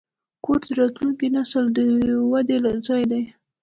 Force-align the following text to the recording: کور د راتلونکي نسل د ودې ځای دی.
کور 0.45 0.59
د 0.65 0.67
راتلونکي 0.79 1.27
نسل 1.35 1.65
د 1.75 1.77
ودې 2.31 2.57
ځای 2.87 3.03
دی. 3.11 3.23